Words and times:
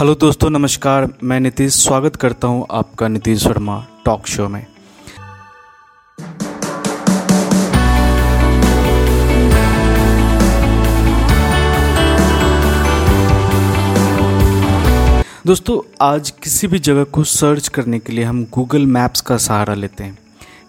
Hello 0.00 0.14
दोस्तों, 0.14 0.48
नमस्कार। 0.50 1.08
मैं 1.22 1.38
नीतीश, 1.40 1.74
स्वागत 1.74 2.14
करता 2.16 2.48
हूँ 2.48 2.66
आपका 2.70 3.08
नीतीश 3.08 3.42
शर्मा 3.44 3.86
टॉक 4.04 4.26
शो 4.26 4.48
में। 4.48 4.66
दोस्तों, 15.46 15.80
आज 16.02 16.30
किसी 16.30 16.66
भी 16.66 16.78
जगह 16.78 17.04
को 17.04 17.24
सर्च 17.24 17.68
करने 17.68 17.98
के 17.98 18.12
लिए 18.12 18.24
हम 18.24 18.44
गूगल 18.44 18.86
मैप्स 18.86 19.20
का 19.20 19.36
सहारा 19.36 19.74
लेते 19.74 20.04
हैं। 20.04 20.18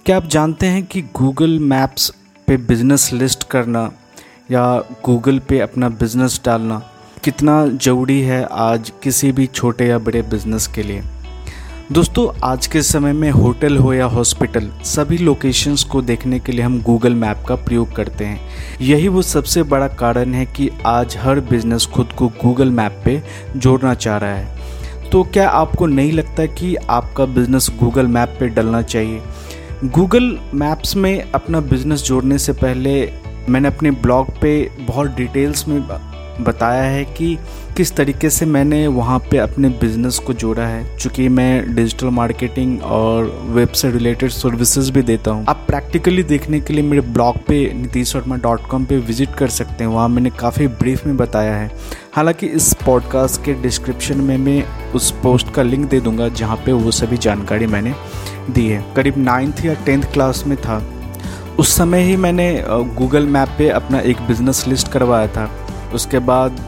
क्या 0.05 0.17
आप 0.17 0.27
जानते 0.27 0.65
हैं 0.65 0.85
कि 0.85 1.01
गूगल 1.01 1.59
मैप्स 1.59 2.11
पे 2.47 2.57
बिज़नेस 2.57 3.13
लिस्ट 3.13 3.49
करना 3.49 3.91
या 4.51 4.79
गूगल 5.05 5.39
पे 5.39 5.59
अपना 5.59 5.89
बिज़नेस 5.89 6.41
डालना 6.45 6.81
कितना 7.23 7.67
ज़रूरी 7.67 8.21
है 8.21 8.47
आज 8.51 8.91
किसी 9.03 9.31
भी 9.31 9.45
छोटे 9.47 9.87
या 9.87 9.97
बड़े 9.97 10.21
बिज़नेस 10.21 10.67
के 10.67 10.83
लिए? 10.83 11.01
दोस्तों, 11.91 12.39
आज 12.43 12.67
के 12.67 12.81
समय 12.81 13.13
में 13.13 13.31
होटल 13.31 13.77
हो 13.77 13.93
या 13.93 14.05
हॉस्पिटल 14.05 14.71
सभी 14.83 15.17
लोकेशंस 15.17 15.83
को 15.83 16.01
देखने 16.01 16.39
के 16.39 16.51
लिए 16.51 16.61
हम 16.61 16.81
गूगल 16.81 17.15
मैप 17.15 17.43
का 17.47 17.55
प्रयोग 17.55 17.95
करते 17.95 18.25
हैं। 18.25 18.39
यही 18.81 19.07
वो 19.07 19.21
सबसे 19.21 19.63
बड़ा 19.63 19.87
कारण 19.87 20.33
है 20.33 20.45
कि 20.45 20.69
आज 20.85 21.17
हर 21.17 21.39
बिज़नेस 21.39 21.85
खुद 21.85 22.11
को 22.11 22.27
गूगल 22.27 22.71
मैप 22.71 23.01
पे 23.05 23.23
जोड़ना 23.57 23.93
चाह 23.93 24.17
रहा 24.17 24.35
है। 24.35 25.09
तो 25.09 25.23
क्या 25.23 25.49
आपको 25.49 25.85
नहीं 25.85 26.11
लगता 26.11 26.45
कि 26.45 26.75
आपका 26.75 27.25
बिज़नेस 27.25 27.71
गूगल 27.79 28.07
मैप 28.07 28.37
पे 28.39 28.47
डलना 28.47 28.81
चाहिए? 28.81 29.21
गूगल 29.85 30.37
मैप्स 30.53 30.95
में 30.95 31.31
अपना 31.31 31.59
बिज़नेस 31.59 32.03
जोड़ने 32.03 32.37
से 32.37 32.53
पहले 32.53 33.13
मैंने 33.49 33.67
अपने 33.67 33.91
ब्लॉग 33.91 34.39
पे 34.41 34.71
बहुत 34.79 35.15
डिटेल्स 35.15 35.67
में 35.67 35.81
बताया 36.43 36.83
है 36.83 37.03
कि 37.05 37.37
किस 37.77 37.95
तरीके 37.95 38.29
से 38.29 38.45
मैंने 38.45 38.85
वहाँ 38.87 39.17
पे 39.31 39.37
अपने 39.37 39.69
बिज़नेस 39.81 40.17
को 40.19 40.33
जोड़ा 40.33 40.63
है। 40.63 40.97
चूँकि 40.97 41.27
मैं 41.29 41.75
डिजिटल 41.75 42.07
मार्केटिंग 42.07 42.81
और 42.83 43.25
वेब 43.49 43.69
से 43.69 43.91
रिलेटेड 43.91 44.29
सर्विसेज़ 44.29 44.91
भी 44.91 45.01
देता 45.01 45.31
हूँ। 45.31 45.45
आप 45.49 45.63
प्रैक्टिकली 45.67 46.23
देखने 46.23 46.59
के 46.59 46.73
लिए 46.73 46.83
मेरे 46.83 47.01
ब्लॉग 47.01 47.37
पे 47.37 47.63
नीतीश 47.73 48.15
वर्मा 48.15 48.35
डॉट 48.35 48.67
कॉम 48.67 48.85
पर 48.85 48.95
विज़िट 48.97 49.35
कर 49.35 49.49
सकते 49.49 49.83
हैं। 49.83 49.91
वहाँ 49.91 50.07
मैंने 50.09 50.29
काफ़ी 50.29 50.67
ब्रीफ 50.67 51.05
में 51.07 51.17
बताया 51.17 51.55
है। 51.55 51.71
हालाँकि 52.15 52.47
इस 52.47 52.73
पॉडकास्ट 52.85 53.43
के 53.45 53.53
डिस्क्रिप्शन 53.53 54.17
में 54.17 54.37
मैं 54.37 54.63
उस 54.91 55.11
पोस्ट 55.23 55.53
का 55.53 55.63
लिंक 55.63 55.89
दे 55.89 55.99
दूँगा, 55.99 56.27
जहाँ 56.29 56.57
पर 56.57 56.71
वो 56.71 56.91
सभी 56.91 57.17
जानकारी 57.17 57.67
मैंने 57.67 57.93
दी 58.49 58.67
है। 58.67 58.83
करीब 58.95 59.17
नाइन्थ 59.17 59.65
या 59.65 59.73
टेंथ 59.85 60.03
क्लास 60.03 60.43
में 60.47 60.57
था। 60.57 60.83
उस 61.59 61.75
समय 61.77 62.01
ही 62.01 62.15
मैंने 62.15 62.63
गूगल 62.69 63.25
मैप 63.25 63.49
पे 63.57 63.69
अपना 63.69 63.99
एक 63.99 64.21
बिज़नेस 64.21 64.63
लिस्ट 64.67 64.87
करवाया 64.87 65.27
था। 65.27 65.60
उसके 65.93 66.19
बाद 66.21 66.59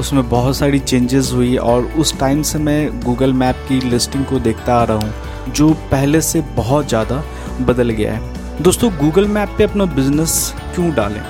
उसमें 0.00 0.28
बहुत 0.28 0.56
सारी 0.56 0.78
चेंजेस 0.78 1.30
हुई 1.34 1.56
और 1.56 1.84
उस 1.98 2.18
टाइम 2.20 2.42
से 2.42 2.58
मैं 2.58 3.00
गूगल 3.00 3.32
मैप 3.32 3.64
की 3.68 3.80
लिस्टिंग 3.80 4.24
को 4.24 4.38
देखता 4.38 4.74
आ 4.74 4.84
रहा 4.84 4.96
हूँ, 4.96 5.52
जो 5.52 5.72
पहले 5.90 6.20
से 6.20 6.40
बहुत 6.56 6.88
ज़्यादा 6.88 7.22
बदल 7.62 7.90
गया 7.90 8.12
है। 8.14 8.62
दोस्तों 8.62 8.90
गूगल 8.96 9.26
मैप 9.28 9.54
पे 9.58 9.64
अपना 9.64 9.84
बिज़नेस 9.94 10.54
क्यों 10.74 10.90
डालें? 10.94 11.22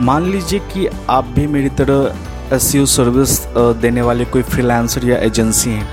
मान 0.00 0.30
लीजिए 0.30 0.58
कि 0.72 0.86
आप 1.10 1.24
भी 1.26 1.46
मेरी 1.46 1.68
तरह 1.80 2.54
एस 2.54 2.72
सर्विस 2.90 3.38
देने 3.56 4.02
वाले 4.02 4.24
कोई 4.24 4.42
फ्रीलांसर 4.42 5.08
या 5.08 5.18
एजेंसी 5.18 5.70
हैं। 5.70 5.88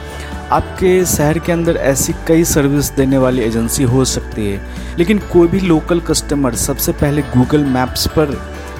आपके 0.52 1.06
शहर 1.06 1.40
के 1.40 1.52
अंदर 1.52 1.76
ऐसी 1.78 2.14
कई 2.28 2.44
सर्विस 2.44 2.90
देने 2.92 3.18
वाली 3.18 3.42
एजेंसी 3.42 3.84
हो 3.84 4.06
सकती 4.06 4.46
है, 4.46 4.62
लेकिन 4.98 5.18
कोई 5.34 5.48
भी 5.48 5.60
लोकल 5.60 6.00
कस्टमर 6.02 6.56
सबसे 6.58 6.92
पहले 6.92 7.22
गूगल 7.36 7.66
मैप्स 7.66 8.08
पर 8.08 8.34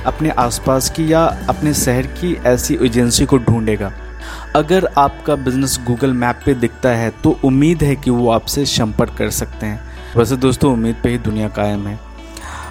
अपने 0.06 0.30
आसपास 0.30 0.90
की 0.90 1.12
या 1.14 1.24
अपने 1.50 1.74
शहर 1.74 2.08
की 2.14 2.34
ऐसी 2.46 2.78
एजेंसी 2.82 3.26
को 3.26 3.38
ढूंढेगा। 3.38 3.92
अगर 4.56 4.88
आपका 4.98 5.36
बिज़नेस 5.36 5.80
गूगल 5.88 6.14
मैप 6.14 6.42
पे 6.46 6.54
दिखता 6.54 6.90
है 6.90 7.10
तो 7.24 7.40
उम्मीद 7.46 7.84
है 7.84 7.96
कि 7.96 8.12
वो 8.12 8.30
आपसे 8.32 8.66
संपर्क 8.66 9.16
कर 9.18 9.30
सकते 9.30 9.66
हैं। 9.66 9.82
वैसे 10.16 10.36
दोस्तों, 10.38 10.74
उम्मीद 10.74 10.96
पे 11.04 11.10
ही 11.10 11.18
दुनिया 11.18 11.48
कायम 11.48 11.88
है। 11.88 12.00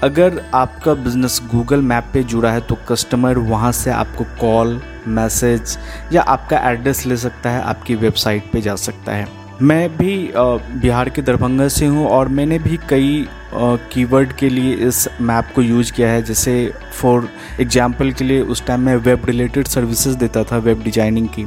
अगर 0.03 0.43
आपका 0.55 0.95
बिज़नेस 0.95 1.41
गूगल 1.53 1.81
मैप 1.83 2.11
पे 2.13 2.23
जुड़ा 2.25 2.51
है 2.51 2.61
तो 2.61 2.77
कस्टमर 2.89 3.39
वहाँ 3.39 3.73
से 3.73 3.91
आपको 3.91 4.25
कॉल 4.41 4.81
मैसेज 5.09 5.79
या 6.13 6.23
आपका 6.23 6.59
एड्रेस 6.71 7.05
ले 7.07 7.17
सकता 7.17 7.51
है, 7.51 7.63
आपकी 7.63 7.95
वेबसाइट 7.95 8.51
पे 8.53 8.61
जा 8.61 8.77
सकता 8.77 9.13
है। 9.13 9.27
मैं 9.63 9.89
भी 9.97 10.17
बिहार 10.35 11.09
के 11.09 11.23
दरभंगा 11.23 11.67
से 11.69 11.87
हूँ 11.87 12.07
और 12.09 12.29
मैंने 12.29 12.59
भी 12.59 12.77
कई 12.89 13.27
कीवर्ड 13.55 14.33
के 14.33 14.49
लिए 14.49 14.75
इस 14.89 15.07
मैप 15.21 15.53
को 15.55 15.63
यूज़ 15.63 15.93
किया 15.93 16.11
है। 16.11 16.23
जैसे 16.23 16.53
फॉर 16.93 17.29
एग्जांपल 17.61 18.13
के 18.13 18.25
लिए 18.25 18.43
उस 18.43 18.65
टाइम 18.67 18.81
मैं 18.81 18.95
वेब 18.99 19.27
रिलेटेड 19.27 19.69
सर्विसेज़ 19.69 20.17
देता 20.17 20.45
था 20.45 20.59
वेब 20.59 20.83
डिज़ाइनिंग 20.83 21.29
की। 21.29 21.47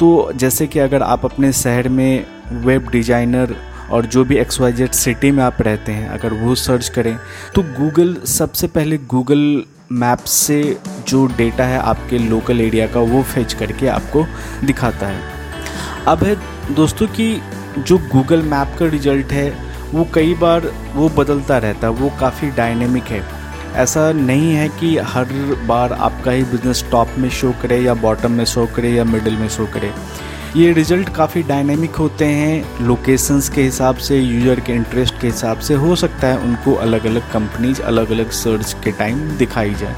तो 0.00 0.32
जैसे 0.34 0.66
कि 0.66 0.78
अगर 0.78 1.02
आप 1.02 1.24
अपने 1.24 1.52
शहर 1.52 1.88
में 1.88 2.24
वेब 2.54 2.88
डिज़ाइनर 2.92 3.56
और 3.90 4.06
जो 4.06 4.24
भी 4.24 4.36
एक्स 4.38 4.60
वाई 4.60 4.72
जेड 4.72 4.92
सिटी 4.92 5.30
में 5.30 5.42
आप 5.44 5.62
रहते 5.62 5.92
हैं, 5.92 6.08
अगर 6.08 6.32
वो 6.34 6.54
सर्च 6.56 6.88
करें 6.88 7.16
तो 7.54 7.62
गूगल 7.78 8.14
सबसे 8.28 8.66
पहले 8.68 8.98
गूगल 9.08 9.62
मैप 9.92 10.24
से 10.28 10.62
जो 11.08 11.26
डेटा 11.28 11.64
है 11.64 11.78
आपके 11.80 12.18
लोकल 12.20 12.60
एरिया 12.60 12.86
का 12.86 13.00
वो 13.02 13.22
फेच 13.24 13.52
करके 13.54 13.86
आपको 13.88 14.26
दिखाता 14.64 15.06
है। 15.06 15.39
अब 16.08 16.22
है 16.24 16.36
दोस्तों 16.74 17.06
कि 17.06 17.40
जो 17.78 17.98
गूगल 18.12 18.42
मैप 18.42 18.76
का 18.78 18.86
रिज़ल्ट 18.86 19.32
है, 19.32 19.50
वो 19.94 20.06
कई 20.14 20.34
बार 20.34 20.70
वो 20.94 21.08
बदलता 21.08 21.58
रहता 21.58 21.86
है, 21.86 21.92
वो 21.92 22.10
काफ़ी 22.20 22.50
डायनेमिक 22.50 23.04
है। 23.04 23.22
ऐसा 23.76 24.10
नहीं 24.12 24.52
है 24.52 24.68
कि 24.68 24.96
हर 24.98 25.32
बार 25.66 25.92
आपका 25.92 26.30
ही 26.30 26.42
बिज़नेस 26.42 26.84
टॉप 26.90 27.08
में 27.18 27.28
शो 27.30 27.52
करे 27.62 27.80
या 27.80 27.94
बॉटम 27.94 28.32
में 28.32 28.44
शो 28.44 28.66
करे 28.66 28.90
या 28.90 29.04
मिडिल 29.04 29.36
में 29.36 29.48
शो 29.48 29.66
करे। 29.66 29.92
ये 30.56 30.72
रिज़ल्ट 30.72 31.08
काफ़ी 31.08 31.42
डायनेमिक 31.42 31.94
होते 31.94 32.24
हैं 32.24 32.86
लोकेशंस 32.86 33.48
के 33.48 33.62
हिसाब 33.62 33.96
से 33.96 34.18
यूज़र 34.18 34.60
के 34.60 34.72
इंटरेस्ट 34.72 35.20
के 35.20 35.26
हिसाब 35.26 35.58
से, 35.58 35.74
हो 35.74 35.96
सकता 35.96 36.26
है 36.26 36.38
उनको 36.38 36.74
अलग 36.76 37.06
अलग 37.06 37.30
कंपनीज़ 37.32 37.82
अलग 37.82 38.10
अलग 38.10 38.30
सर्च 38.30 38.74
के 38.84 38.92
टाइम 38.92 39.20
दिखाई 39.36 39.74
जाए। 39.74 39.96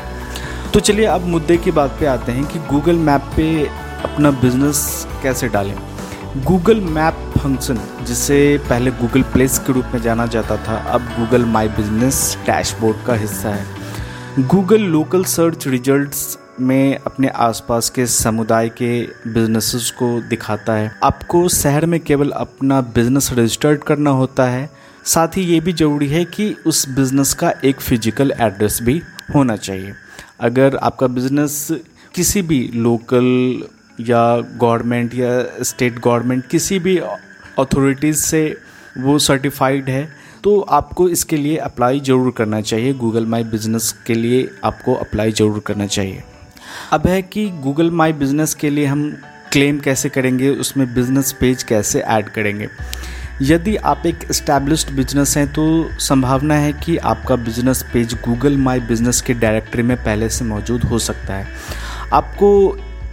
तो 0.75 0.81
चलिए 0.81 1.05
अब 1.05 1.27
मुद्दे 1.27 1.57
की 1.57 1.71
बात 1.71 1.97
पे 2.01 2.07
आते 2.07 2.33
हैं 2.33 2.45
कि 2.45 2.59
गूगल 2.59 2.97
मैप 2.99 3.33
पे 3.37 3.49
अपना 4.05 4.31
बिज़नेस 4.31 5.07
कैसे 5.23 5.49
डालें। 5.49 5.75
गूगल 6.37 6.79
मैप 6.81 7.15
फ़ंक्शन, 7.39 7.79
जिसे 8.05 8.37
पहले 8.69 8.91
गूगल 8.91 9.23
प्लेस 9.23 9.59
के 9.59 9.73
रूप 9.73 9.85
में 9.95 10.01
जाना 10.03 10.27
जाता 10.27 10.57
था, 10.57 10.77
अब 10.93 11.01
गूगल 11.19 11.45
माई 11.45 11.69
बिज़नेस 11.69 12.37
डैशबोर्ड 12.47 13.05
का 13.07 13.15
हिस्सा 13.15 13.49
है। 13.49 14.47
गूगल 14.47 14.81
लोकल 14.83 15.25
सर्च 15.25 15.67
रिजल्ट्स 15.69 16.39
में 16.61 16.97
अपने 16.97 17.29
आसपास 17.29 17.91
के 17.91 18.07
समुदाय 18.07 18.69
के 18.69 19.03
बिजनेसेस 19.27 19.91
को 19.91 20.09
दिखाता 20.21 20.75
है। 20.75 20.91
आपको 21.05 21.49
शहर 21.49 21.87
में 21.87 21.99
केवल 22.01 22.31
अपना 22.31 22.81
बिज़नेस 22.95 23.31
रजिस्टर्ड 23.33 23.83
करना 23.83 24.11
होता 24.11 24.45
है। 24.45 24.69
साथ 25.05 25.37
ही 25.37 25.43
ये 25.43 25.61
भी 25.61 25.73
ज़रूरी 25.73 26.09
है 26.09 26.25
कि 26.25 26.55
उस 26.67 26.89
बिज़नेस 26.89 27.35
का 27.35 27.53
एक 27.65 27.81
फ़िज़िकल 27.81 28.33
एड्रेस 28.41 28.79
भी 28.83 29.01
होना 29.35 29.57
चाहिए। 29.59 29.93
अगर 30.41 30.77
आपका 30.77 31.07
बिज़नेस 31.07 31.69
किसी 32.15 32.43
भी 32.43 32.71
लोकल 32.75 33.63
या 34.01 34.25
गवर्नमेंट 34.57 35.15
या 35.15 35.63
स्टेट 35.63 35.99
गवर्नमेंट, 35.99 36.47
किसी 36.47 36.79
भी 36.79 36.97
अथॉरिटीज़ 36.99 38.19
से 38.19 38.45
वो 38.99 39.19
सर्टिफाइड 39.21 39.89
है 39.91 40.09
तो 40.45 40.61
आपको 40.71 41.09
इसके 41.09 41.37
लिए 41.37 41.57
अप्लाई 41.59 42.01
ज़रूर 42.01 42.33
करना 42.37 42.61
चाहिए। 42.63 42.93
गूगल 42.95 43.27
माई 43.27 43.45
बिज़नेस 43.47 43.95
के 44.07 44.15
लिए 44.15 44.49
आपको 44.65 44.95
अप्लाई 44.97 45.33
ज़रूर 45.33 45.63
करना 45.67 45.87
चाहिए। 45.89 46.23
अब 46.93 47.07
है 47.07 47.21
कि 47.25 47.49
गूगल 47.63 47.91
माई 47.93 48.13
बिज़नेस 48.15 48.55
के 48.55 48.71
लिए 48.71 48.87
हम 48.87 49.11
क्लेम 49.53 49.79
कैसे 49.81 50.09
करेंगे, 50.09 50.49
उसमें 50.51 50.95
बिज़नेस 50.95 51.33
पेज 51.41 51.63
कैसे 51.63 52.01
ऐड 52.01 52.29
करेंगे। 52.29 52.69
यदि 53.43 53.77
आप 53.77 54.03
एक 54.07 54.27
इस्टेब्लिश्ड 54.31 54.91
बिज़नेस 54.97 55.37
हैं 55.37 55.47
तो 55.53 55.65
संभावना 56.01 56.55
है 56.55 56.73
कि 56.75 56.97
आपका 56.99 57.37
business 57.39 57.85
page 57.93 58.15
Google 58.25 58.57
My 58.59 58.81
Business 58.83 59.21
के 59.21 59.35
डायरेक्टरी 59.35 59.83
में 59.83 59.97
पहले 59.97 60.29
से 60.29 60.45
मौजूद 60.45 60.85
हो 60.85 60.99
सकता 61.01 61.35
है। 61.35 61.47
आपको 62.13 62.51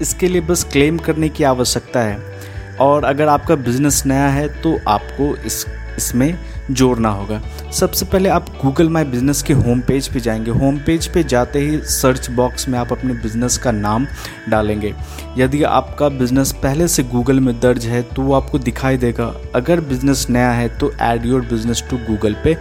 इसके 0.02 0.28
लिए 0.28 0.42
बस 0.42 0.64
क्लेम 0.64 0.98
करने 0.98 1.30
की 1.30 1.44
आवश्यकता 1.44 2.00
है। 2.00 2.78
और 2.82 3.04
अगर 3.04 3.28
आपका 3.28 3.56
बिज़नेस 3.56 4.04
नया 4.06 4.28
है 4.28 4.48
तो 4.62 4.78
आपको 4.88 5.36
इस, 5.38 5.66
इसमें 5.98 6.38
जोड़ना 6.72 7.10
होगा। 7.10 7.42
सबसे 7.72 8.06
पहले 8.06 8.30
आप 8.30 8.50
गूगल 8.62 8.90
माई 8.90 9.04
बिज़नेस 9.04 9.42
के 9.44 9.54
होम 9.54 9.80
पेज 9.82 10.08
पे 10.08 10.20
जाएँगे। 10.20 10.52
होम 10.52 10.78
पेज 10.78 11.08
पे 11.08 11.24
जाते 11.24 11.60
ही 11.60 11.78
सर्च 11.84 12.30
बॉक्स 12.30 12.68
में 12.70 12.78
आप 12.80 12.92
अपने 12.92 13.14
बिज़नेस 13.14 13.58
का 13.58 13.72
नाम 13.72 14.06
डालेंगे। 14.50 14.94
यदि 15.38 15.64
आपका 15.64 16.10
बिज़नेस 16.10 16.52
पहले 16.64 16.88
से 16.88 17.04
गूगल 17.04 17.40
में 17.40 17.60
दर्ज 17.60 17.86
है 17.86 18.02
तो 18.06 18.22
वो 18.22 18.34
आपको 18.34 18.60
दिखाई 18.60 18.98
देगा। 18.98 19.34
अगर 19.56 19.82
बिज़नेस 19.82 20.26
नया 20.30 20.52
है 20.52 20.68
तो 20.78 20.92
add 21.02 21.26
your 21.26 21.42
business 21.42 21.84
to 21.90 21.98
Google 22.08 22.36
पे 22.44 22.54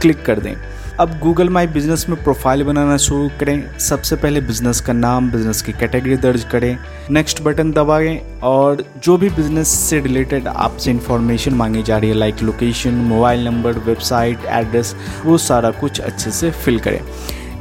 क्लिक 0.00 0.24
कर 0.24 0.40
दें। 0.40 0.54
अब 1.00 1.18
गूगल 1.20 1.48
माई 1.48 1.66
बिज़नेस 1.66 2.04
में 2.08 2.22
प्रोफ़ाइल 2.24 2.62
बनाना 2.64 2.96
शुरू 2.96 3.28
करें। 3.40 3.78
सबसे 3.78 4.16
पहले 4.16 4.40
बिज़नेस 4.40 4.80
का 4.80 4.92
नाम 4.92 5.30
बिज़नेस 5.30 5.60
की 5.62 5.72
कैटेगरी 5.72 6.16
दर्ज 6.16 6.44
करें। 6.44 6.78
नेक्स्ट 7.10 7.42
बटन 7.42 7.72
दबाएँ 7.72 8.16
और 8.42 8.82
जो 9.04 9.16
भी 9.16 9.28
बिज़नेस 9.30 9.68
से 9.68 10.00
रिलेटेड 10.00 10.46
आपसे 10.48 10.90
इंफॉर्मेशन 10.90 11.54
मांगी 11.54 11.82
जा 11.82 11.98
रही 11.98 12.10
है 12.10 12.16
like 12.16 12.42
location 12.42 12.94
mobile 13.04 13.44
number 13.44 13.78
website 13.78 14.44
address 14.44 14.94
वो 15.24 15.38
सारा 15.38 15.70
कुछ 15.70 16.00
अच्छे 16.00 16.30
से 16.30 16.50
फिल 16.50 16.78
करें। 16.78 17.00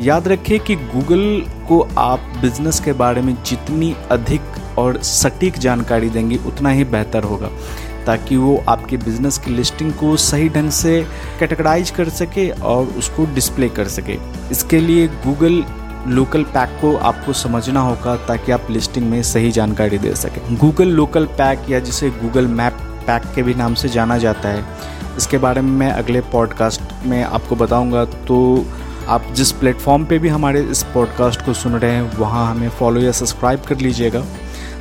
याद 0.02 0.28
रखें 0.28 0.60
कि 0.60 0.76
गूगल 0.76 1.44
को 1.68 1.82
आप 1.98 2.32
बिज़नेस 2.42 2.80
के 2.80 2.94
बारे 2.94 3.22
में 3.22 3.36
जितनी 3.46 3.96
अधिक 4.12 4.78
और 4.78 5.02
सटीक 5.04 5.58
जानकारी 5.58 6.10
देंगी, 6.10 6.40
उतना 6.48 6.70
ही 6.70 6.84
बेहतर 6.86 7.24
होगा। 7.24 7.50
ताकि 8.06 8.38
वो 8.38 8.64
आपके 8.70 8.98
बिज़नेस 8.98 9.38
की 9.38 9.52
लिस्टिंग 9.52 9.94
को 9.94 10.16
सही 10.18 10.50
ढंग 10.50 10.70
से 10.72 11.02
कैटेगराइज 11.40 11.90
कर 11.90 12.10
सके 12.12 12.50
और 12.50 12.86
उसको 12.98 13.26
डिस्प्ले 13.36 13.70
कर 13.70 13.88
सके। 13.90 14.18
इसके 14.52 14.80
लिए 14.80 15.08
गूगल 15.26 15.64
लोकल 16.08 16.44
पैक 16.46 16.78
को 16.82 16.96
आपको 16.98 17.34
समझना 17.34 17.82
होगा 17.82 18.16
ताकि 18.28 18.52
आप 18.52 18.68
लिस्टिंग 18.72 19.10
में 19.10 19.22
सही 19.24 19.52
जानकारी 19.52 19.98
दे 19.98 20.14
सकें। 20.16 20.56
गूगल 20.58 20.88
लोकल 20.92 21.26
पैक 21.38 21.70
या 21.70 21.80
जिसे 21.82 22.10
गूगल 22.12 22.48
मैप 22.50 22.78
पैक 23.08 23.24
के 23.36 23.44
भी 23.44 23.54
नाम 23.54 23.74
से 23.74 23.90
जाना 23.90 24.18
जाता 24.18 24.50
है, 24.50 24.64
इसके 25.18 25.38
बारे 25.38 25.62
में 25.62 25.72
मैं 25.72 25.92
अगले 25.92 26.22
पॉडकास्ट 26.32 26.82
में 27.06 27.22
आपको 27.24 27.56
बताऊँगा। 27.56 28.06
तो 28.06 28.66
आप 29.08 29.26
जिस 29.36 29.52
प्लेटफॉर्म 29.52 30.06
पे 30.06 30.20
भी 30.20 30.30
हमारे 30.30 30.62
इस 30.62 30.84
पॉडकास्ट 30.94 31.46
को 31.46 31.54
सुन 31.54 31.74
रहे 31.74 31.92
हैं, 31.92 32.18
वहाँ 32.18 32.50
हमें 32.52 32.70
फॉलो 32.70 33.02
या 33.02 33.12
सब्सक्राइब 33.12 33.62
कर 33.62 33.78
लीजिएगा। 33.78 34.24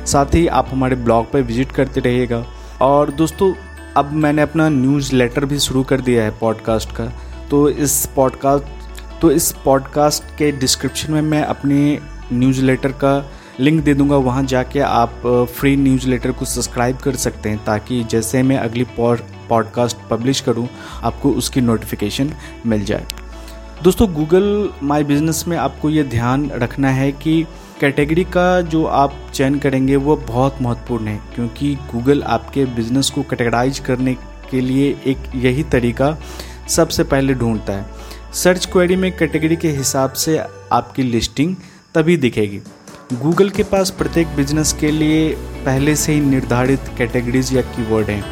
साथ 0.05 0.35
ही 0.35 0.47
आप 0.47 0.67
हमारे 0.71 0.95
ब्लॉग 0.95 1.31
पर 1.31 1.41
विज़िट 1.41 1.71
करते 1.71 1.99
रहिएगा। 1.99 2.43
और 2.81 3.11
दोस्तों, 3.11 3.53
अब 3.97 4.11
मैंने 4.13 4.41
अपना 4.41 4.67
न्यूज़ 4.69 5.13
लेटर 5.15 5.45
भी 5.45 5.59
शुरू 5.59 5.83
कर 5.83 6.01
दिया 6.01 6.23
है 6.23 6.31
पॉडकास्ट 6.39 6.91
का। 6.91 7.05
तो 7.51 7.67
इस 7.69 8.05
पॉडकास्ट 8.15 9.19
तो 9.21 9.31
इस 9.31 9.51
पॉडकास्ट 9.65 10.23
के 10.37 10.51
डिस्क्रिप्शन 10.51 11.13
में 11.13 11.21
मैं 11.21 11.41
अपने 11.43 11.99
न्यूज़ 12.33 12.61
लेटर 12.61 12.91
का 12.93 13.13
लिंक 13.59 13.83
दे 13.83 13.93
दूँगा। 13.93 14.15
वहाँ 14.17 14.43
जाके 14.43 14.79
आप 14.79 15.21
फ्री 15.59 15.75
न्यूज़ 15.75 16.07
लेटर 16.07 16.31
को 16.31 16.45
सब्सक्राइब 16.45 16.97
कर 16.97 17.15
सकते 17.15 17.49
हैं 17.49 17.63
ताकि 17.65 18.03
जैसे 18.03 18.41
मैं 18.43 18.57
अगली 18.57 18.85
पॉडकास्ट 18.97 19.97
पब्लिश 20.09 20.41
करूँ, 20.41 20.67
आपको 21.03 21.31
उसकी 21.31 21.61
नोटिफिकेशन 21.61 22.33
मिल 22.65 22.85
जाए। 22.85 23.05
दोस्तों 23.83 24.11
गूगल 24.13 24.69
माई 24.83 25.03
बिज़नेस 25.03 25.43
में 25.47 25.57
आपको 25.57 25.89
ये 25.89 26.03
ध्यान 26.03 26.49
रखना 26.51 26.89
है 26.89 27.11
कि 27.11 27.45
कैटेगरी 27.79 28.23
का 28.23 28.61
जो 28.63 28.83
आप 28.85 29.15
चयन 29.33 29.57
करेंगे 29.59 29.95
वो 29.95 30.15
बहुत 30.17 30.61
महत्वपूर्ण 30.61 31.07
है, 31.07 31.19
क्योंकि 31.35 31.73
गूगल 31.91 32.23
आपके 32.23 32.65
बिज़नेस 32.65 33.09
को 33.09 33.23
कैटेगराइज 33.23 33.79
करने 33.79 34.13
के 34.51 34.61
लिए 34.61 34.95
एक 35.05 35.17
यही 35.35 35.63
तरीका 35.63 36.17
सबसे 36.67 37.03
पहले 37.03 37.33
ढूंढता 37.33 37.73
है। 37.73 38.33
सर्च 38.33 38.65
क्वेरी 38.65 38.95
में 38.95 39.11
कैटेगरी 39.17 39.55
के 39.55 39.69
हिसाब 39.71 40.13
से 40.13 40.37
आपकी 40.37 41.03
लिस्टिंग 41.03 41.55
तभी 41.95 42.17
दिखेगी। 42.17 42.61
गूगल 43.13 43.49
के 43.49 43.63
पास 43.63 43.89
प्रत्येक 43.89 44.27
बिज़नेस 44.27 44.73
के 44.73 44.91
लिए 44.91 45.29
पहले 45.65 45.95
से 45.95 46.13
ही 46.13 46.21
निर्धारित 46.21 46.89
कैटेगरीज 46.97 47.53
या 47.53 47.61
कीवर्ड 47.67 48.09
हैं। 48.09 48.23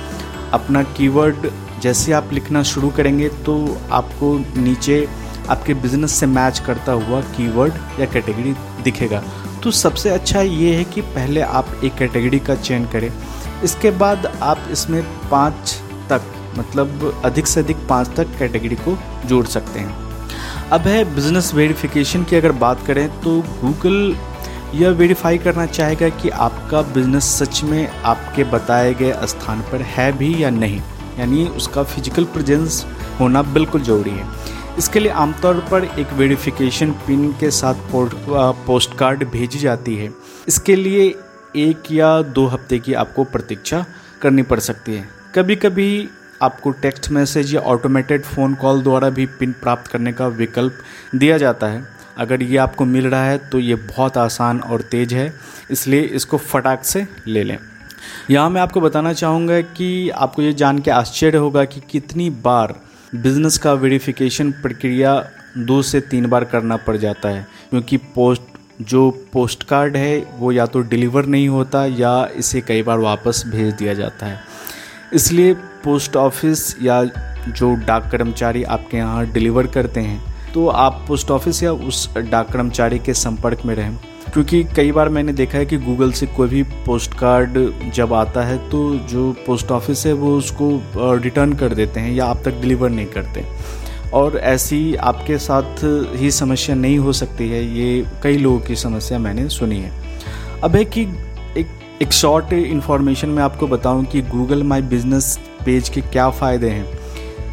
अपना 0.51 0.84
कीवर्ड 0.94 1.50
जैसे 1.81 2.12
आप 2.13 2.34
लिखना 2.34 2.63
शुरू 2.63 2.89
करेंगे 2.89 3.30
तो 3.46 3.56
आपको 3.92 4.38
नीचे 4.57 5.00
आपके 5.50 5.74
बिज़नेस 5.75 6.12
से 6.12 6.25
मैच 6.28 6.60
करता 6.60 6.92
हुआ 6.92 7.22
कीवर्ड 7.31 7.74
या 8.00 8.06
कैटेगरी 8.06 8.54
दिखेगा। 8.84 9.24
तो 9.63 9.72
सबसे 9.72 10.10
अच्छा 10.10 10.42
ये 10.42 10.75
है 10.75 10.84
कि 10.84 11.01
पहले 11.01 11.42
आप 11.42 11.68
एक 11.84 11.95
कैटेगरी 11.95 12.40
का 12.40 12.56
चयन 12.56 12.86
करें। 12.86 13.12
इसके 13.63 13.92
बाद 13.98 14.25
आप 14.44 14.68
इसमें 14.72 15.01
पाँच 15.31 15.75
तक 16.10 16.34
मतलब 16.57 17.22
अधिक 17.25 17.48
से 17.48 17.60
अधिक 17.60 17.78
पाँच 17.90 18.16
तक 18.18 18.38
कैटेगरी 18.40 18.75
को 18.78 18.98
जोड़ 19.25 19.45
सकते 19.48 19.80
हैं। 19.80 20.01
अब 20.72 20.81
है 20.81 21.04
बिज़नेस 21.16 21.54
वेरिफिकेशन 21.54 22.24
की 22.24 22.36
अगर 22.36 22.51
बात 22.60 22.86
करें 22.88 23.07
तो 23.22 23.39
गूगल 23.62 24.16
यह 24.74 24.89
वेरीफाई 24.92 25.38
करना 25.38 25.66
चाहेगा 25.66 26.10
कि 26.12 26.30
आपका 26.30 26.81
बिज़नेस 26.94 27.25
सच 27.39 27.63
में 27.63 27.88
आपके 27.88 28.44
बताए 28.51 28.94
गए 28.94 29.28
स्थान 29.28 29.62
पर 29.72 29.81
है 29.89 30.12
भी 30.18 30.34
या 30.44 30.50
नहीं। 30.50 30.81
यानी 31.19 31.46
उसका 31.48 31.84
फ़िज़िकल 31.84 32.24
प्रेजेंस 32.34 32.86
होना 33.19 33.42
बिल्कुल 33.54 33.81
ज़रूरी 33.81 34.12
है। 34.12 34.25
इसके 34.78 35.00
लिए 35.00 35.12
आमतौर 35.14 35.60
पर 35.72 35.84
एक 36.00 36.14
वेरिफिकेशन 36.14 36.92
पिन 37.08 37.31
के 37.40 37.50
साथ 37.52 37.75
पोस्ट 38.66 38.98
कार्ड 38.98 39.24
भेजी 39.31 39.60
जाती 39.60 39.96
है। 39.96 40.12
इसके 40.48 40.75
लिए 40.75 41.04
एक 41.58 41.92
या 41.92 42.22
दो 42.22 42.46
हफ़्ते 42.48 42.80
की 42.80 42.94
आपको 42.96 43.24
प्रतीक्षा 43.25 43.86
करनी 44.22 44.44
पड़ 44.44 44.60
सकती 44.60 44.94
है। 44.94 45.08
कभी 45.36 45.56
कभी 45.56 46.10
आपको 46.42 46.72
टेक्स्ट 46.74 47.10
मैसेज 47.12 47.54
या 47.56 47.62
ऑटोमेटेड 47.64 48.24
फ़ोन 48.24 48.56
कॉल 48.56 48.81
द्वारा 48.84 49.10
भी 49.10 49.25
पिन 49.40 49.52
प्राप्त 49.62 49.92
करने 49.92 50.14
का 50.14 50.28
विकल्प 50.30 50.80
दिया 51.16 51.38
जाता 51.38 51.68
है। 51.68 51.84
अगर 52.18 52.44
ये 52.44 52.58
आपको 52.58 52.86
मिल 52.86 53.08
रहा 53.08 53.25
है 53.25 53.38
तो 53.50 53.60
ये 53.60 53.75
बहुत 53.75 54.18
आसान 54.18 54.60
और 54.62 54.81
तेज़ 54.81 55.14
है, 55.16 55.34
इसलिए 55.72 56.02
इसको 56.02 56.38
फटाक 56.40 56.84
से 56.84 57.06
ले 57.28 57.44
लें। 57.44 57.58
यहाँ 58.30 58.50
मैं 58.50 58.62
आपको 58.62 58.81
बताना 58.81 59.14
चाहूँगा 59.14 59.60
कि 59.62 60.10
आपको 60.10 60.42
ये 60.42 60.54
जान 60.54 60.80
के 60.80 60.92
आश्चर्य 60.92 61.38
होगा 61.38 61.64
कि 61.66 61.81
कितनी 61.92 62.30
बार 62.30 62.75
बिज़नेस 63.13 63.57
का 63.57 63.74
वेरिफिकेशन 63.74 64.51
प्रक्रिया 64.51 65.13
दो 65.57 65.81
से 65.81 66.00
तीन 66.01 66.25
बार 66.27 66.44
करना 66.44 66.77
पड़ 66.77 66.95
जाता 66.98 67.30
है, 67.30 67.45
क्योंकि 67.69 67.98
पोस्ट, 68.15 68.42
जो 68.81 69.10
पोस्ट 69.33 69.63
कार्ड 69.63 69.98
है, 69.98 70.18
वो 70.33 70.51
या 70.51 70.65
तो 70.65 70.80
डिलीवर 70.81 71.25
नहीं 71.25 71.48
होता 71.50 71.86
या 71.88 72.27
इसे 72.36 72.62
कई 72.62 72.83
बार 72.83 73.00
वापस 73.00 73.44
भेज 73.48 73.74
दिया 73.74 73.94
जाता 73.94 74.25
है। 74.25 74.39
इसलिए 75.13 75.54
पोस्ट 75.83 76.15
ऑफ़िस 76.15 76.75
या 76.81 77.04
जो 77.48 77.74
डाक 77.77 78.10
कर्मचारी 78.12 78.63
आपके 78.65 78.98
यहाँ 78.98 79.25
डिलीवर 79.31 79.68
करते 79.68 80.00
हैं 80.00 80.51
तो 80.54 80.68
आप 80.68 81.04
पोस्ट 81.07 81.31
ऑफ़िस 81.31 81.62
या 81.63 81.71
उस 81.71 82.07
डाक 82.18 82.51
कर्मचारी 82.51 83.00
के 83.00 83.13
संपर्क 83.13 83.62
में 83.65 83.74
रहें। 83.75 83.98
क्योंकि 84.33 84.63
कई 84.75 84.91
बार 84.91 85.09
मैंने 85.09 85.33
देखा 85.33 85.57
है 85.57 85.65
कि 85.65 85.77
गूगल 85.77 86.12
से 86.12 86.25
कोई 86.27 86.47
भी 86.50 86.62
पोस्ट 86.85 87.13
कार्ड 87.13 87.57
जब 87.94 88.13
आता 88.13 88.44
है 88.44 88.57
तो 88.69 88.80
जो 89.09 89.31
पोस्ट 89.47 89.71
ऑफ़िस 89.71 90.06
है, 90.06 90.13
वो 90.13 90.35
उसको 90.38 91.19
रिटर्न 91.24 91.53
कर 91.53 91.74
देते 91.74 92.00
हैं 92.00 92.13
या 92.13 92.25
आप 92.25 92.41
तक 92.45 92.62
डिलीवर 92.62 92.89
नहीं 92.89 93.06
करते। 93.07 93.44
और 94.13 94.38
ऐसी 94.38 94.95
आपके 94.95 95.38
साथ 95.38 95.83
ही 96.15 96.31
समस्या 96.31 96.75
नहीं 96.75 96.97
हो 96.97 97.13
सकती 97.13 97.50
है, 97.50 97.63
ये 97.77 98.06
कई 98.24 98.38
लोगों 98.38 98.59
की 98.59 98.75
समस्या 98.75 99.19
मैंने 99.19 99.47
सुनी 99.50 99.80
है। 99.80 99.91
अब 100.63 100.75
है 100.75 100.83
कि 100.86 101.01
एक 101.57 101.68
एक 102.01 102.12
शॉर्ट 102.13 102.53
इन्फॉर्मेशन 102.53 103.29
मैं 103.29 103.44
आपको 103.44 103.68
बताऊँ 103.68 104.06
कि 104.06 104.21
गूगल 104.21 104.63
माई 104.63 104.81
बिज़नेस 104.83 105.38
पेज 105.65 105.89
के 105.89 106.01
क्या 106.01 106.29
फ़ायदे 106.29 106.69
हैं। 106.69 106.86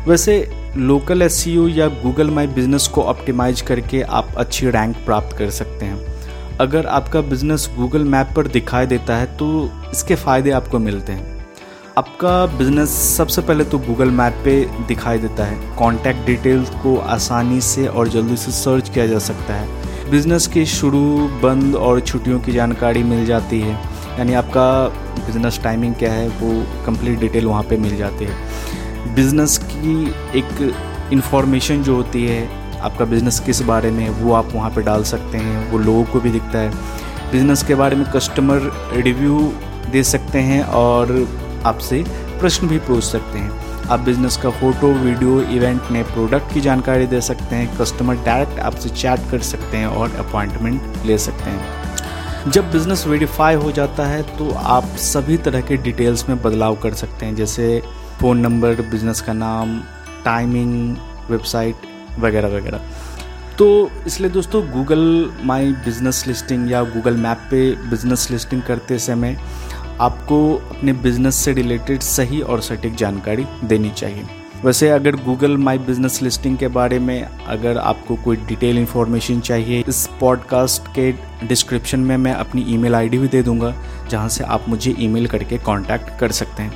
वैसे 0.06 0.46
लोकल 0.76 1.22
एस 1.22 1.44
या 1.48 1.88
गूगल 2.02 2.30
माई 2.30 2.46
बिज़नेस 2.48 2.86
को 2.88 3.02
ऑप्टिमाइज 3.02 3.60
करके 3.60 4.02
आप 4.02 4.34
अच्छी 4.36 4.70
रैंक 4.70 4.96
प्राप्त 4.96 5.36
कर 5.38 5.50
सकते 5.50 5.86
हैं। 5.86 6.09
अगर 6.60 6.86
आपका 6.86 7.20
बिज़नेस 7.20 7.68
गूगल 7.76 8.02
मैप 8.04 8.32
पर 8.36 8.46
दिखाई 8.48 8.86
देता 8.86 9.16
है 9.16 9.26
तो 9.36 9.46
इसके 9.92 10.14
फ़ायदे 10.14 10.50
आपको 10.50 10.78
मिलते 10.78 11.12
हैं। 11.12 11.38
आपका 11.98 12.46
बिज़नेस 12.48 12.90
सबसे 13.16 13.42
पहले 13.42 13.64
तो 13.64 13.78
गूगल 13.78 14.10
मैप 14.10 14.42
पे 14.44 14.54
दिखाई 14.88 15.18
देता 15.18 15.44
है। 15.44 15.76
कॉन्टैक्ट 15.76 16.26
डिटेल्स 16.26 16.70
को 16.82 16.96
आसानी 16.96 17.60
से 17.60 17.86
और 17.86 18.08
जल्दी 18.08 18.36
से 18.36 18.52
सर्च 18.52 18.88
किया 18.88 19.06
जा 19.06 19.18
सकता 19.18 19.54
है। 19.54 20.10
बिज़नेस 20.10 20.46
के 20.46 20.66
शुरू, 20.66 21.00
बंद 21.42 21.76
और 21.76 22.00
छुट्टियों 22.00 22.40
की 22.40 22.52
जानकारी 22.52 23.02
मिल 23.04 23.24
जाती 23.26 23.60
है। 23.60 23.74
यानी 24.18 24.34
आपका 24.34 24.88
बिज़नेस 25.26 25.60
टाइमिंग 25.64 25.94
क्या 25.94 26.12
है, 26.12 26.28
वो 26.28 26.84
कंप्लीट 26.86 27.18
डिटेल 27.20 27.46
वहाँ 27.46 27.62
पे 27.62 27.76
मिल 27.78 27.96
जाती 27.96 28.24
है। 28.24 29.14
बिज़नेस 29.14 29.58
की 29.64 30.02
एक 30.38 31.10
इन्फॉर्मेशन 31.12 31.82
जो 31.82 31.96
होती 31.96 32.26
है 32.26 32.48
आपका 32.80 33.04
बिज़नेस 33.04 33.40
किस 33.40 33.60
बारे 33.62 33.90
में 33.90 34.08
वो 34.10 34.32
आप 34.34 34.52
वहाँ 34.54 34.70
पे 34.70 34.82
डाल 34.82 35.02
सकते 35.04 35.38
हैं, 35.38 35.70
वो 35.70 35.78
लोगों 35.78 36.04
को 36.04 36.20
भी 36.20 36.30
दिखता 36.30 36.58
है। 36.58 36.70
बिज़नेस 37.32 37.62
के 37.62 37.74
बारे 37.74 37.96
में 37.96 38.04
कस्टमर 38.12 38.70
रिव्यू 38.94 39.40
दे 39.92 40.02
सकते 40.04 40.38
हैं 40.40 40.62
और 40.76 41.12
आपसे 41.66 42.04
प्रश्न 42.40 42.68
भी 42.68 42.78
पूछ 42.78 43.04
सकते 43.04 43.38
हैं। 43.38 43.88
आप 43.88 44.00
बिज़नेस 44.00 44.36
का 44.36 44.50
फ़ोटो 44.50 44.92
वीडियो 44.94 45.40
इवेंट 45.52 45.90
में 45.90 46.02
प्रोडक्ट 46.04 46.52
की 46.54 46.60
जानकारी 46.60 47.06
दे 47.06 47.20
सकते 47.20 47.56
हैं 47.56 47.76
कस्टमर 47.78 48.16
डायरेक्ट 48.24 48.58
आपसे 48.60 48.88
चैट 48.90 49.30
कर 49.30 49.40
सकते 49.44 49.76
हैं 49.76 49.86
और 49.86 50.14
अपॉइंटमेंट 50.18 51.06
ले 51.06 51.18
सकते 51.18 51.50
हैं। 51.50 52.50
जब 52.50 52.70
बिज़नेस 52.72 53.06
वेरीफाई 53.06 53.54
हो 53.54 53.72
जाता 53.72 54.06
है 54.06 54.22
तो 54.36 54.50
आप 54.68 54.84
सभी 54.98 55.36
तरह 55.38 55.60
के 55.60 55.76
डिटेल्स 55.78 56.28
में 56.28 56.40
बदलाव 56.42 56.76
कर 56.82 56.94
सकते 56.94 57.26
हैं, 57.26 57.34
जैसे 57.36 57.82
फ़ोन 58.20 58.38
नंबर 58.38 58.80
बिज़नेस 58.82 59.20
का 59.20 59.32
नाम 59.32 59.78
टाइमिंग 60.24 60.96
वेबसाइट 61.30 61.88
वगैरह 62.18 62.48
वगैरह। 62.48 62.80
तो 63.58 63.90
इसलिए 64.06 64.30
दोस्तों 64.30 64.70
गूगल 64.70 65.32
माई 65.44 65.72
बिज़नेस 65.72 66.24
लिस्टिंग 66.26 66.70
या 66.70 66.82
गूगल 66.82 67.16
मैप 67.16 67.38
पे 67.50 67.76
बिज़नेस 67.76 68.30
लिस्टिंग 68.30 68.62
करते 68.62 68.98
समय 68.98 69.38
आपको 70.00 70.54
अपने 70.54 70.92
बिज़नेस 70.92 71.34
से 71.34 71.52
रिलेटेड 71.52 72.00
सही 72.00 72.40
और 72.40 72.60
सटीक 72.60 72.94
जानकारी 72.94 73.46
देनी 73.64 73.90
चाहिए। 73.90 74.24
वैसे 74.64 74.90
अगर 74.90 75.16
गूगल 75.16 75.56
माई 75.56 75.78
बिज़नेस 75.78 76.22
लिस्टिंग 76.22 76.58
के 76.58 76.68
बारे 76.68 76.98
में 76.98 77.22
अगर 77.48 77.78
आपको 77.78 78.16
कोई 78.16 78.36
डिटेल 78.36 78.78
इन्फॉर्मेशन 78.78 79.40
चाहिए, 79.40 79.84
इस 79.88 80.10
पॉडकास्ट 80.20 80.88
के 80.88 81.12
डिस्क्रिप्शन 81.46 82.00
में 82.00 82.16
मैं 82.16 82.32
अपनी 82.32 82.64
ईमेल 82.68 82.94
आईडी 82.94 83.18
भी 83.18 83.28
दे 83.28 83.42
दूँगा, 83.42 83.74
जहाँ 84.10 84.28
से 84.28 84.44
आप 84.44 84.68
मुझे 84.68 84.94
ईमेल 84.98 85.26
करके 85.26 85.58
कांटेक्ट 85.58 86.18
कर 86.20 86.32
सकते 86.32 86.62
हैं। 86.62 86.72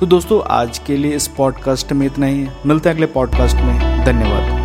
तो 0.00 0.06
दोस्तों, 0.06 0.42
आज 0.48 0.78
के 0.78 0.96
लिए 0.96 1.16
इस 1.16 1.28
पॉडकास्ट 1.28 1.92
में 1.92 2.06
इतना 2.06 2.26
ही। 2.26 2.48
मिलते 2.66 2.88
हैं 2.88 2.96
अगले 2.96 3.06
पॉडकास्ट 3.06 3.56
में। 3.56 4.04
धन्यवाद। 4.04 4.61